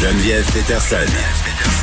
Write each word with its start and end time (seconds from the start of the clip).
Geneviève 0.00 0.46
Peterson. 0.52 1.10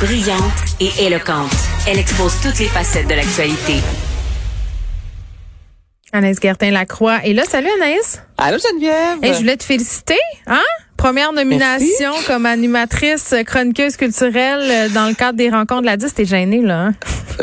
Brillante 0.00 0.40
et 0.80 1.04
éloquente, 1.04 1.52
elle 1.86 1.98
expose 1.98 2.32
toutes 2.40 2.58
les 2.60 2.68
facettes 2.68 3.06
de 3.08 3.12
l'actualité. 3.12 3.74
Anaïs 6.14 6.38
Gertin-Lacroix. 6.40 7.26
Et 7.26 7.34
là, 7.34 7.44
salut 7.44 7.68
Anaïs. 7.76 8.22
Allô 8.38 8.56
Geneviève? 8.56 9.18
Et 9.22 9.34
je 9.34 9.38
voulais 9.40 9.58
te 9.58 9.64
féliciter, 9.64 10.18
hein? 10.46 10.62
Première 10.96 11.32
nomination 11.32 12.12
comme 12.26 12.46
animatrice 12.46 13.34
chroniqueuse 13.46 13.96
culturelle 13.96 14.90
dans 14.92 15.06
le 15.08 15.14
cadre 15.14 15.36
des 15.38 15.50
rencontres 15.50 15.82
de 15.82 15.86
la 15.86 15.96
10. 15.96 16.14
T'es 16.14 16.24
gênée, 16.24 16.62
là, 16.62 16.86
hein? 16.86 16.94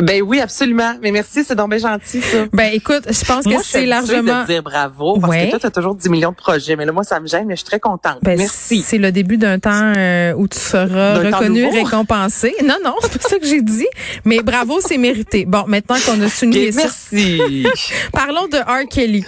Ben 0.02 0.22
oui, 0.24 0.40
absolument. 0.42 0.94
Mais 1.02 1.12
merci, 1.12 1.44
c'est 1.44 1.56
donc 1.56 1.70
bien 1.70 1.78
gentil, 1.78 2.22
ça. 2.22 2.46
Ben 2.52 2.72
écoute, 2.74 3.04
je 3.08 3.26
pense 3.26 3.46
Moi, 3.46 3.60
que 3.62 3.66
c'est 3.66 3.86
largement... 3.86 4.42
de 4.42 4.48
dire 4.48 4.64
bravo, 4.64 5.20
parce 5.20 5.32
Ouais. 5.32 5.46
que 5.46 5.52
toi, 5.52 5.60
t'as 5.60 5.70
toujours 5.70 5.94
10 5.96 6.10
millions 6.10 6.32
de 6.32 6.36
projets. 6.36 6.76
Mais 6.76 6.86
là, 6.86 6.92
moi, 6.92 7.04
ça 7.04 7.20
me 7.20 7.28
gêne, 7.28 7.46
mais 7.46 7.56
je 7.56 7.60
suis 7.60 7.68
très 7.70 7.80
contente. 7.80 8.18
Ben, 8.24 8.38
merci. 8.38 8.82
C'est 8.82 8.98
le 8.98 9.12
début 9.12 9.38
d'un 9.38 9.60
temps 9.60 9.94
euh, 9.96 10.34
où 10.34 10.48
tu 10.48 10.58
seras 10.58 11.20
reconnu, 11.20 11.68
récompensé. 11.68 12.56
Non, 12.64 12.78
non, 12.84 12.96
c'est 13.02 13.22
pas 13.22 13.28
ça 13.30 13.38
que 13.40 13.46
j'ai 13.46 13.62
dit. 13.62 13.88
Mais 14.26 14.40
bravo, 14.42 14.80
c'est 14.82 14.98
mérité. 14.98 15.46
Bon, 15.46 15.66
maintenant 15.68 15.98
qu'on 16.06 16.20
a 16.22 16.30
souligné 16.30 16.72
Bien, 16.72 16.88
ça, 16.88 16.90
merci. 17.12 17.66
parlons 18.14 18.48
de 18.48 18.58
R. 18.58 18.88
Kelly. 18.90 19.26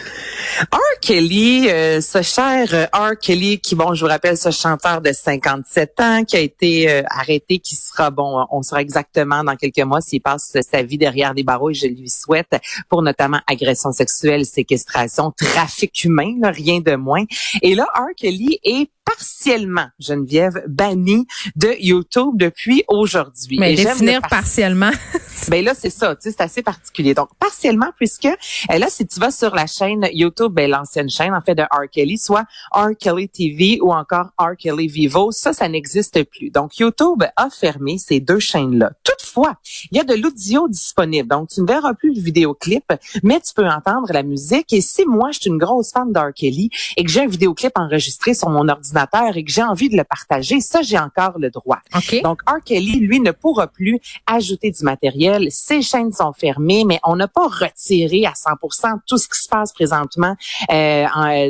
R. 0.72 1.00
Kelly, 1.02 1.70
euh, 1.70 2.02
ce 2.02 2.22
cher 2.22 2.68
euh, 2.74 2.86
R. 2.94 3.18
Kelly, 3.22 3.60
qui, 3.60 3.76
bon, 3.76 3.94
je 3.94 4.02
vous 4.06 4.10
rappelle, 4.10 4.38
ce 4.38 4.52
chanteur 4.52 5.02
de 5.02 5.12
57 5.12 6.00
ans, 6.00 6.24
qui 6.24 6.36
a 6.36 6.40
été 6.40 6.90
euh, 6.90 7.04
arrêté, 7.10 7.60
qui 7.60 7.76
sera, 7.76 8.10
bon, 8.12 8.46
on 8.52 8.62
saura 8.62 8.82
exactement 8.82 9.44
dans 9.44 9.56
quelques 9.56 9.80
mois 9.80 10.02
s'il 10.02 10.22
passe 10.22 10.56
sa 10.70 10.84
vie 10.84 10.98
derrière 10.98 11.34
des 11.34 11.44
barreaux, 11.44 11.72
et 11.72 11.74
je 11.74 11.88
lui 11.88 12.10
souhaite, 12.10 12.56
pour 12.90 13.02
notamment 13.02 13.40
agression 13.48 13.92
sexuelle, 13.92 14.46
séquestration, 14.46 15.32
trafic 15.32 16.04
humain, 16.04 16.36
là, 16.40 16.52
rien 16.52 16.80
de 16.80 16.96
moins. 16.96 17.26
Et 17.62 17.76
là, 17.76 17.86
R. 17.94 18.16
Kelly 18.16 18.60
est 18.64 18.90
partiellement, 19.04 19.86
Geneviève, 20.00 20.64
banni 20.68 21.28
de 21.56 21.76
YouTube 21.80 22.34
depuis 22.36 22.84
aujourd'hui. 22.88 23.60
Mais 23.60 23.74
Et 23.74 23.76
définir 23.76 24.16
le 24.16 24.22
par- 24.22 24.30
partiellement. 24.30 24.92
ben 25.50 25.64
là, 25.64 25.74
c'est 25.74 25.90
ça, 25.90 26.16
tu 26.16 26.24
sais, 26.24 26.32
c'est 26.32 26.44
assez 26.44 26.64
particulier. 26.64 27.14
Donc, 27.14 27.30
partiellement, 27.40 27.92
puisque 27.98 28.26
euh, 28.26 28.78
là, 28.78 28.88
si 28.90 29.06
tu 29.06 29.20
vas 29.20 29.32
sur 29.32 29.54
la 29.54 29.68
chaîne 29.68 30.08
YouTube, 30.12 30.52
ben, 30.54 30.70
l'ancienne 30.70 31.10
chaîne, 31.10 31.34
en 31.34 31.42
fait, 31.42 31.56
de 31.56 31.64
R. 31.64 31.90
Kelly, 31.92 32.18
soit 32.18 32.46
R. 32.72 32.90
Kelly 33.00 33.30
TV 33.30 33.80
ou 33.82 33.92
encore 33.92 34.28
R. 34.38 34.56
Kelly 34.58 34.88
Vivo, 34.88 35.32
ça, 35.32 35.54
ça 35.54 35.68
n'existe 35.68 36.24
plus. 36.24 36.50
Donc, 36.50 36.78
YouTube 36.78 37.24
a 37.36 37.50
fermé 37.50 37.98
ces 37.98 38.20
deux 38.20 38.40
chaînes-là. 38.40 38.92
Toutefois, 39.04 39.56
il 39.92 39.98
y 39.98 40.00
a 40.00 40.04
de 40.04 40.14
l'audio 40.16 40.68
disponible. 40.68 41.28
Donc, 41.28 41.50
tu 41.50 41.62
ne 41.62 41.68
verras 41.68 41.94
plus 41.94 42.14
le 42.14 42.22
vidéoclip, 42.22 42.86
mais 43.24 43.40
tu 43.40 43.54
peux 43.54 43.68
entendre 43.68 44.12
la 44.12 44.24
musique. 44.24 44.74
Et 44.74 44.82
si 44.82 45.06
moi, 45.06 45.32
je 45.32 45.40
suis 45.42 45.50
une 45.50 45.58
grosse 45.58 45.92
fan 45.92 46.12
d'R. 46.12 46.34
Kelly 46.36 46.70
et 46.98 47.04
que 47.04 47.12
j'ai 47.12 47.22
un 47.22 47.28
vidéoclip 47.28 47.74
enregistré 47.76 48.34
sur 48.34 48.50
mon 48.50 48.68
ordinateur 48.68 49.36
et 49.36 49.44
que 49.44 49.52
j'ai 49.52 49.64
envie 49.64 49.90
de 49.90 49.98
le 49.98 50.04
partager, 50.04 50.62
ça, 50.62 50.82
j'ai 50.82 50.98
encore 50.98 51.38
le 51.40 51.50
droit. 51.50 51.80
OK. 51.96 52.22
Donc, 52.24 52.42
R. 52.48 52.64
Kelly, 52.64 53.00
lui, 53.00 53.20
ne 53.20 53.32
pourra 53.32 53.68
plus 53.68 54.00
ajouter 54.26 54.72
du 54.72 54.84
matériel. 54.84 55.35
Ses 55.50 55.82
chaînes 55.82 56.12
sont 56.12 56.34
fermées, 56.34 56.84
mais 56.86 57.00
on 57.04 57.16
n'a 57.16 57.28
pas 57.28 57.48
retiré 57.48 58.26
à 58.26 58.32
100% 58.34 59.00
tout 59.08 59.18
ce 59.18 59.28
qui 59.28 59.40
se 59.42 59.50
passe 59.50 59.74
présentement 59.74 60.36
euh, 60.72 61.06
en, 61.14 61.28
euh, 61.28 61.50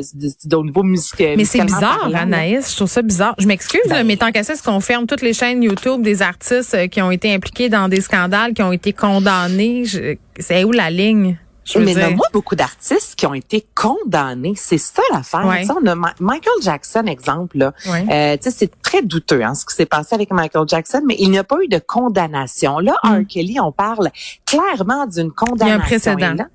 au 0.56 0.64
niveau 0.64 0.82
musique. 0.82 1.14
Mais 1.20 1.44
c'est 1.44 1.58
bizarre, 1.64 2.10
Anaïs. 2.14 2.70
Je 2.70 2.76
trouve 2.76 2.90
ça 2.90 3.02
bizarre. 3.02 3.34
Je 3.38 3.46
m'excuse, 3.46 3.80
Ben- 3.88 4.06
mais 4.06 4.16
tant 4.16 4.30
qu'à 4.32 4.42
ça, 4.42 4.52
est-ce 4.54 4.62
qu'on 4.62 4.80
ferme 4.80 5.06
toutes 5.06 5.22
les 5.22 5.32
chaînes 5.32 5.62
YouTube 5.62 6.02
des 6.02 6.22
artistes 6.22 6.74
euh, 6.74 6.86
qui 6.88 7.00
ont 7.02 7.10
été 7.10 7.32
impliqués 7.32 7.68
dans 7.68 7.88
des 7.88 8.00
scandales, 8.00 8.52
qui 8.54 8.62
ont 8.62 8.72
été 8.72 8.92
condamnés? 8.92 9.84
Je- 9.84 10.16
C'est 10.38 10.64
où 10.64 10.72
la 10.72 10.90
ligne? 10.90 11.38
Je 11.66 11.78
Mais 11.80 11.94
dire. 11.94 12.10
moi 12.12 12.26
beaucoup 12.32 12.54
d'artistes 12.54 13.16
qui 13.16 13.26
ont 13.26 13.34
été 13.34 13.66
condamnés. 13.74 14.54
C'est 14.56 14.78
ça 14.78 15.02
l'affaire. 15.12 15.44
Ouais. 15.46 15.64
On 15.70 15.84
a 15.86 15.94
Ma- 15.96 16.14
Michael 16.20 16.52
Jackson, 16.62 17.04
exemple. 17.06 17.58
Là. 17.58 17.72
Ouais. 17.90 18.06
Euh, 18.08 18.36
tu 18.36 18.44
sais, 18.50 18.56
c'est 18.56 18.70
très 18.82 19.02
douteux 19.02 19.42
hein, 19.42 19.54
ce 19.54 19.66
qui 19.66 19.74
s'est 19.74 19.84
passé 19.84 20.14
avec 20.14 20.30
Michael 20.30 20.68
Jackson, 20.68 21.02
mais 21.04 21.16
il 21.18 21.30
n'y 21.30 21.38
a 21.38 21.44
pas 21.44 21.56
eu 21.62 21.66
de 21.68 21.78
condamnation. 21.78 22.78
Là, 22.78 22.94
Mm. 23.04 23.08
R. 23.08 23.26
Kelly, 23.28 23.60
on 23.60 23.72
parle 23.72 24.10
clairement 24.46 25.06
d'une 25.06 25.32
condamnation. 25.32 25.80
précédent. 25.80 26.34
Là, 26.34 26.46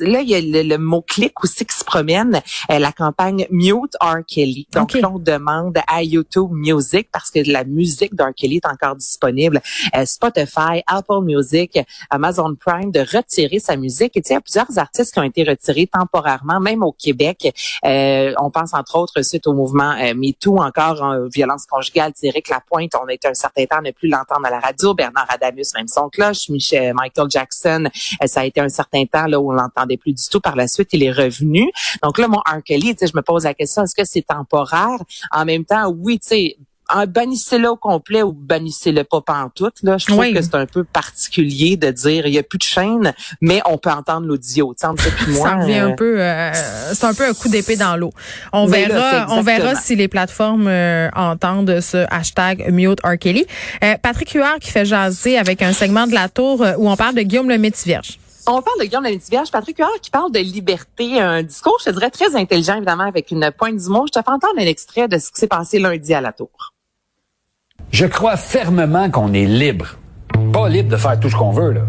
là 0.00 0.20
il 0.20 0.28
y 0.28 0.34
a 0.34 0.40
le, 0.40 0.62
le 0.68 0.78
mot 0.78 1.02
clic 1.02 1.42
aussi 1.44 1.64
qui 1.64 1.76
se 1.76 1.84
promène. 1.84 2.40
Euh, 2.70 2.78
la 2.78 2.92
campagne 2.92 3.46
Mute 3.50 3.94
R. 4.00 4.18
Kelly. 4.26 4.66
Donc 4.72 4.92
Ok. 4.94 5.00
là, 5.00 5.10
on 5.12 5.18
demande 5.18 5.78
à 5.88 6.02
YouTube 6.02 6.50
Music 6.52 7.08
parce 7.12 7.30
que 7.30 7.40
la 7.50 7.64
musique 7.64 8.14
d'R. 8.14 8.32
Kelly 8.36 8.56
est 8.56 8.66
encore 8.66 8.96
disponible. 8.96 9.60
Euh, 9.96 10.04
Spotify 10.06 10.82
Apple 10.86 11.22
Music 11.22 11.78
Amazon 12.10 12.54
Prime 12.54 12.90
de 12.90 13.00
retirer 13.00 13.58
sa 13.58 13.76
musique. 13.76 14.16
Et 14.16 14.22
tu 14.22 14.28
sais 14.28 14.34
il 14.34 14.36
y 14.36 14.38
a 14.38 14.40
plusieurs 14.40 14.78
artistes 14.78 15.12
qui 15.12 15.18
ont 15.18 15.24
été 15.24 15.42
retirés 15.44 15.86
temporairement 15.86 16.60
même 16.60 16.82
au 16.82 16.92
Québec. 16.92 17.52
Euh, 17.84 18.32
on 18.38 18.50
pense 18.50 18.74
entre 18.74 18.96
autres 18.98 19.22
suite 19.22 19.46
au 19.46 19.52
mouvement 19.52 19.92
euh, 20.00 20.14
MeToo 20.14 20.58
encore 20.58 21.02
en 21.02 21.26
violence 21.28 21.66
conjugale 21.66 22.12
Thierry 22.12 22.42
Lapointe. 22.50 22.92
On 23.02 23.06
a 23.06 23.12
été 23.12 23.28
un 23.28 23.34
certain 23.34 23.64
temps 23.66 23.78
à 23.78 23.82
ne 23.82 23.90
plus 23.90 24.08
l'entendre 24.08 24.46
à 24.46 24.50
la 24.50 24.60
radio. 24.60 24.94
Bernard 24.94 25.26
Adamus 25.28 25.72
même 25.74 25.88
son 25.88 26.08
cloche. 26.08 26.48
Michel 26.48 26.94
Michael 26.94 27.30
Jackson 27.30 27.88
ça 28.26 28.40
a 28.40 28.44
été 28.44 28.60
un 28.60 28.68
certain 28.68 29.04
temps 29.04 29.26
là 29.26 29.40
où 29.40 29.52
on 29.52 29.58
l'entendait 29.66 29.96
plus 29.96 30.12
du 30.12 30.22
tout. 30.30 30.40
Par 30.40 30.56
la 30.56 30.68
suite, 30.68 30.88
il 30.92 31.02
est 31.02 31.12
revenu. 31.12 31.70
Donc 32.02 32.18
là, 32.18 32.28
mon 32.28 32.38
R. 32.38 32.62
Kelly, 32.64 32.94
tu 32.94 33.00
sais, 33.00 33.06
je 33.12 33.16
me 33.16 33.22
pose 33.22 33.44
la 33.44 33.54
question, 33.54 33.82
est-ce 33.84 33.94
que 33.94 34.04
c'est 34.04 34.22
temporaire? 34.26 34.98
En 35.32 35.44
même 35.44 35.64
temps, 35.64 35.88
oui, 35.96 36.18
tu 36.18 36.28
sais, 36.28 36.56
bannissez-le 37.08 37.68
au 37.68 37.74
complet 37.76 38.22
ou 38.22 38.32
bannissez-le 38.32 39.02
pas 39.02 39.20
pantoute. 39.20 39.74
Là, 39.82 39.98
je 39.98 40.06
trouve 40.06 40.20
Oui. 40.20 40.32
que 40.32 40.40
c'est 40.40 40.54
un 40.54 40.66
peu 40.66 40.84
particulier 40.84 41.76
de 41.76 41.90
dire 41.90 42.28
il 42.28 42.34
y 42.34 42.38
a 42.38 42.44
plus 42.44 42.58
de 42.58 42.62
chaîne, 42.62 43.12
mais 43.40 43.60
on 43.66 43.76
peut 43.76 43.90
entendre 43.90 44.26
l'audio. 44.26 44.72
Ça 44.76 44.90
revient 44.90 45.80
euh, 45.80 45.88
un 45.88 45.96
peu, 45.96 46.20
euh, 46.20 46.52
c'est 46.92 47.04
un 47.04 47.12
peu 47.14 47.28
un 47.28 47.34
coup 47.34 47.48
d'épée 47.48 47.74
dans 47.74 47.96
l'eau. 47.96 48.12
On 48.52 48.66
là, 48.66 48.76
verra, 48.76 49.26
on 49.30 49.42
verra 49.42 49.74
si 49.74 49.96
les 49.96 50.06
plateformes 50.06 50.68
euh, 50.68 51.08
entendent 51.16 51.80
ce 51.80 52.06
hashtag 52.08 52.70
Mute 52.72 53.00
R. 53.04 53.18
Kelly. 53.18 53.46
Euh, 53.82 53.96
Patrick 54.00 54.30
Huard 54.30 54.60
qui 54.60 54.70
fait 54.70 54.84
jaser 54.84 55.38
avec 55.38 55.62
un 55.62 55.72
segment 55.72 56.06
de 56.06 56.14
la 56.14 56.28
tour 56.28 56.62
euh, 56.62 56.74
où 56.78 56.88
on 56.88 56.96
parle 56.96 57.16
de 57.16 57.22
Guillaume 57.22 57.48
le 57.48 57.58
Métivierge. 57.58 58.20
On 58.48 58.62
parle 58.62 58.78
de 58.78 58.84
Guillaume 58.84 59.02
Lavie-Vierge, 59.02 59.50
Patrick 59.50 59.76
Huard 59.78 60.00
qui 60.00 60.10
parle 60.10 60.30
de 60.30 60.38
liberté, 60.38 61.20
un 61.20 61.42
discours, 61.42 61.78
je 61.80 61.86
te 61.86 61.90
dirais, 61.90 62.10
très 62.10 62.36
intelligent, 62.36 62.76
évidemment, 62.76 63.02
avec 63.02 63.32
une 63.32 63.50
pointe 63.50 63.76
d'humour. 63.76 64.06
Je 64.06 64.12
te 64.12 64.24
fais 64.24 64.30
entendre 64.30 64.54
un 64.56 64.66
extrait 64.66 65.08
de 65.08 65.18
ce 65.18 65.32
qui 65.32 65.40
s'est 65.40 65.48
passé 65.48 65.80
lundi 65.80 66.14
à 66.14 66.20
la 66.20 66.32
tour. 66.32 66.72
Je 67.90 68.06
crois 68.06 68.36
fermement 68.36 69.10
qu'on 69.10 69.32
est 69.32 69.46
libre. 69.46 69.96
Pas 70.52 70.68
libre 70.68 70.90
de 70.90 70.96
faire 70.96 71.18
tout 71.18 71.28
ce 71.28 71.34
qu'on 71.34 71.50
veut, 71.50 71.72
là. 71.72 71.82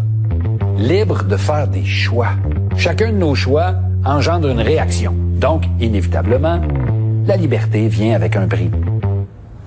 Libre 0.76 1.22
de 1.22 1.36
faire 1.36 1.68
des 1.68 1.84
choix. 1.84 2.30
Chacun 2.76 3.12
de 3.12 3.18
nos 3.18 3.36
choix 3.36 3.74
engendre 4.04 4.48
une 4.48 4.60
réaction. 4.60 5.14
Donc, 5.14 5.62
inévitablement, 5.78 6.60
la 7.24 7.36
liberté 7.36 7.86
vient 7.86 8.16
avec 8.16 8.34
un 8.34 8.48
prix. 8.48 8.70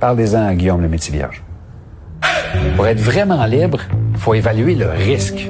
Parlez-en 0.01 0.45
à 0.45 0.55
Guillaume 0.55 0.81
le 0.81 0.89
Métivierge. 0.89 1.41
Pour 2.75 2.85
être 2.85 2.99
vraiment 2.99 3.45
libre, 3.45 3.79
faut 4.15 4.33
évaluer 4.33 4.75
le 4.75 4.89
risque. 4.89 5.47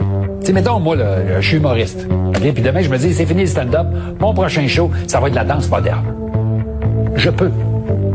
Sais, 0.52 0.56
mettons, 0.56 0.82
moi, 0.82 0.98
là, 0.98 1.40
je 1.40 1.48
suis 1.48 1.56
humoriste. 1.56 2.06
OK? 2.28 2.42
Puis 2.42 2.62
demain, 2.62 2.82
je 2.82 2.90
me 2.90 2.98
dis, 2.98 3.14
c'est 3.14 3.26
fini 3.26 3.44
le 3.44 3.48
stand-up. 3.48 3.88
Mon 4.20 4.34
prochain 4.34 4.68
show, 4.68 4.92
ça 5.08 5.22
va 5.22 5.30
être 5.30 5.34
la 5.36 5.46
danse 5.46 5.70
moderne. 5.70 6.04
Je 7.16 7.30
peux. 7.30 7.50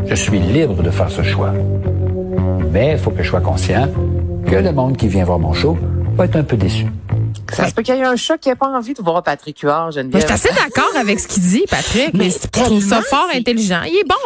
Je 0.05 0.15
suis 0.15 0.39
libre 0.39 0.83
de 0.83 0.91
faire 0.91 1.11
ce 1.11 1.23
choix. 1.23 1.55
Mais 2.71 2.93
il 2.93 2.99
faut 2.99 3.11
que 3.11 3.23
je 3.23 3.31
sois 3.31 3.41
conscient 3.41 3.89
que 4.47 4.55
le 4.55 4.71
monde 4.71 4.99
qui 4.99 5.09
vient 5.09 5.25
voir 5.25 5.39
mon 5.39 5.55
show 5.55 5.79
va 6.15 6.27
être 6.27 6.37
un 6.37 6.43
peu 6.43 6.59
déçu. 6.59 6.85
Ça 7.55 7.69
se 7.69 7.75
peut 7.75 7.81
qu'il 7.81 7.95
y 7.95 7.99
ait 7.99 8.05
un 8.05 8.17
chat 8.17 8.37
qui 8.37 8.51
n'a 8.51 8.57
pas 8.57 8.69
envie 8.69 8.93
de 8.93 9.01
voir 9.01 9.23
Patrick 9.23 9.59
Huard, 9.61 9.93
Geneviève. 9.93 10.21
je 10.21 10.27
suis 10.27 10.35
assez 10.35 10.55
d'accord 10.55 10.93
avec 11.01 11.19
ce 11.21 11.29
qu'il 11.29 11.43
dit, 11.43 11.65
Patrick, 11.71 12.13
mais, 12.13 12.25
Mais 12.25 12.31
je 12.31 12.49
trouve 12.49 12.83
ça 12.83 13.01
fort 13.01 13.29
intelligent. 13.35 13.81
Il 13.87 13.97
est 13.97 14.07
bon, 14.07 14.17